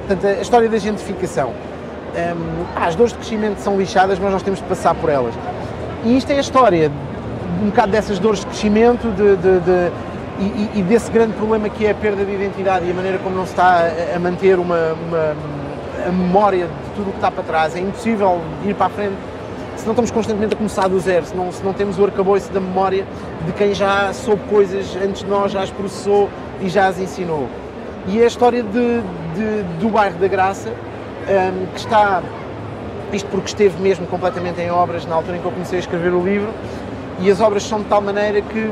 [0.07, 1.51] Portanto, a história da gentrificação.
[2.73, 5.33] Pá, as dores de crescimento são lixadas, mas nós temos de passar por elas.
[6.03, 6.91] E isto é a história,
[7.61, 9.91] um bocado dessas dores de crescimento de- de-
[10.39, 13.35] e, e- desse grande problema que é a perda de identidade e a maneira como
[13.35, 13.83] não se está
[14.15, 15.35] a, manter uma, uma,
[16.07, 17.75] a memória de tudo o que está para trás.
[17.75, 19.15] É impossível ir para a frente
[19.83, 22.49] se não estamos constantemente a começar do zero, se não, se não temos o arcabouço
[22.51, 23.05] da memória
[23.45, 26.29] de quem já soube coisas antes de nós, já as processou
[26.61, 27.49] e já as ensinou.
[28.07, 29.01] E é a história de,
[29.35, 32.23] de do bairro da Graça, um, que está,
[33.11, 36.13] isto porque esteve mesmo completamente em obras na altura em que eu comecei a escrever
[36.13, 36.49] o livro,
[37.19, 38.71] e as obras são de tal maneira que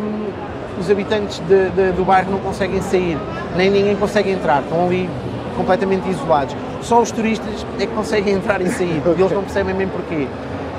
[0.82, 3.18] os habitantes de, de, do bairro não conseguem sair,
[3.56, 5.08] nem ninguém consegue entrar, estão ali
[5.56, 6.56] completamente isolados.
[6.82, 10.28] Só os turistas é que conseguem entrar e sair, e eles não percebem bem porquê.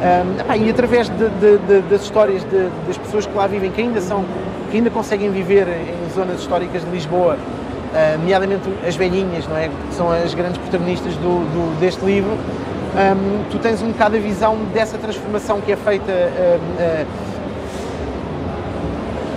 [0.03, 2.44] Um, e através de, das histórias
[2.88, 4.24] das pessoas que lá vivem, que ainda, são,
[4.70, 9.68] que ainda conseguem viver em zonas históricas de Lisboa, uh, nomeadamente as velhinhas, não é?
[9.68, 14.18] que são as grandes protagonistas do, do deste livro, um, tu tens um bocado a
[14.18, 17.32] visão dessa transformação que é feita uh, uh,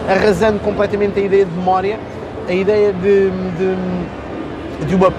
[0.10, 2.00] arrasando completamente a ideia de memória,
[2.48, 5.12] a ideia de, de, de uma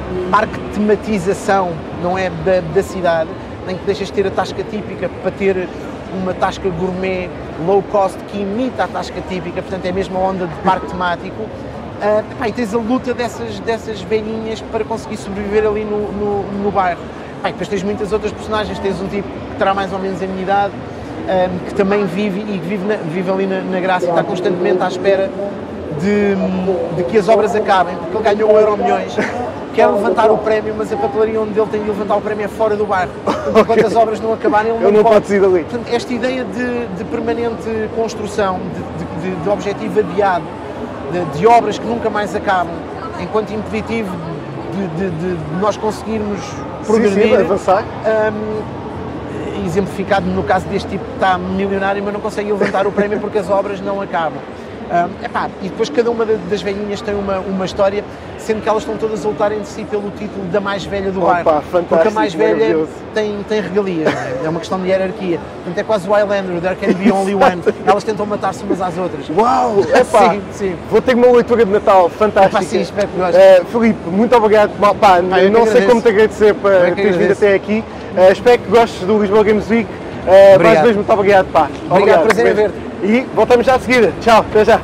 [0.75, 1.73] tematização
[2.03, 3.31] não é, da, da cidade,
[3.67, 5.69] nem que deixas de ter a tasca típica para ter
[6.15, 7.29] uma tasca gourmet
[7.67, 11.43] low cost que imita a tasca típica, portanto é a onda de parque temático.
[11.43, 16.43] Uh, pá, e tens a luta dessas, dessas velhinhas para conseguir sobreviver ali no, no,
[16.63, 17.01] no bairro.
[17.43, 20.27] Pá, depois tens muitas outras personagens, tens um tipo que terá mais ou menos a
[20.27, 20.75] minha idade,
[21.27, 24.23] um, que também vive e que vive, na, vive ali na, na, Graça e está
[24.23, 25.31] constantemente à espera
[26.01, 26.35] de,
[26.97, 29.17] de, que as obras acabem, porque ele ganhou o Euro Milhões,
[29.75, 32.49] quer levantar o prémio, mas a papelaria onde ele tem de levantar o prémio é
[32.49, 33.11] fora do bairro.
[33.51, 33.85] Enquanto okay.
[33.85, 35.65] as obras não acabarem, ele, ele não, pode, sair dali.
[35.65, 38.61] Portanto, esta ideia de, de permanente construção,
[39.21, 40.45] de, de, objetivo adiado,
[41.35, 42.75] de, obras que nunca mais acabam,
[43.21, 44.15] enquanto impeditivo
[44.97, 46.41] de, nós conseguirmos
[46.85, 47.83] progredir, sim, sim, avançar.
[47.83, 48.86] Um,
[49.67, 53.39] exemplificado no caso deste tipo que está milionário, mas não consegue levantar o prémio porque
[53.39, 54.41] as obras não acabam.
[54.87, 58.05] Um, epá, e depois cada uma das velhinhas tem uma, uma história,
[58.39, 61.21] sendo que elas estão todas a lutar entre si pelo título da mais velha do
[61.21, 61.85] Opa, bairro.
[61.89, 64.43] Porque a mais velha tem, tem regalias, é?
[64.45, 65.41] é uma questão de hierarquia.
[65.57, 67.61] Portanto, é quase o Highlander, there can be only one.
[67.85, 69.29] Elas tentam matar-se umas às outras.
[69.29, 69.81] Uau!
[69.93, 70.77] Epá, sim, sim.
[70.89, 72.59] Vou ter uma leitura de Natal fantástica.
[72.59, 74.71] Epá, sim, espero que Uh, Filipe, muito obrigado.
[75.01, 77.83] Pá, não sei como te agradecer para teres vindo até aqui.
[78.17, 79.87] Uh, espero que gostes do Lisboa Games Week.
[79.87, 81.47] Uh, mais uma vez, muito obrigado.
[81.53, 81.69] Pá.
[81.91, 82.77] Obrigado, obrigado prazer em ver-te.
[83.05, 84.13] E voltamos já a seguir.
[84.23, 84.81] Tchau, até já.